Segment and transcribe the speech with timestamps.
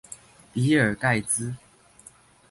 [0.51, 1.57] 比爾蓋茲